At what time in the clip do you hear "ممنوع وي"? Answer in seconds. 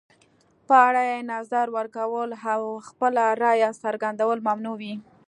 4.47-4.93